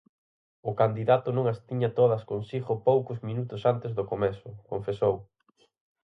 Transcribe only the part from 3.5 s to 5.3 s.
antes do comezo, confesou.